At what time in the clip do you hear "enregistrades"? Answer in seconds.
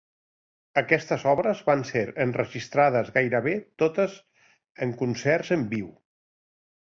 2.25-3.11